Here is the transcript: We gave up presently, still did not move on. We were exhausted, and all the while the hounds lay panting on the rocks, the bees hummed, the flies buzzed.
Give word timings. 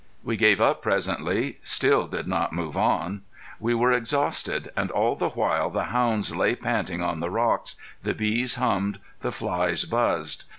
We 0.23 0.35
gave 0.35 0.59
up 0.59 0.81
presently, 0.81 1.59
still 1.61 2.07
did 2.07 2.27
not 2.27 2.53
move 2.53 2.75
on. 2.75 3.21
We 3.59 3.75
were 3.75 3.91
exhausted, 3.91 4.71
and 4.75 4.89
all 4.89 5.15
the 5.15 5.29
while 5.29 5.69
the 5.69 5.83
hounds 5.93 6.35
lay 6.35 6.55
panting 6.55 7.03
on 7.03 7.19
the 7.19 7.29
rocks, 7.29 7.75
the 8.01 8.15
bees 8.15 8.55
hummed, 8.55 8.99
the 9.19 9.31
flies 9.31 9.85
buzzed. 9.85 10.45